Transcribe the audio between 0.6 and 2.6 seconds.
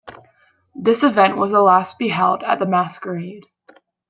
This event was the last to be held at